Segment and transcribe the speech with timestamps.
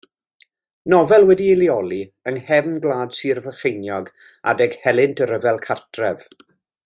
[0.93, 1.99] Nofel wedi'i lleoli
[2.31, 4.09] yng nghefn gwlad Sir Frycheiniog
[4.53, 6.27] adeg helynt y Rhyfel Cartref.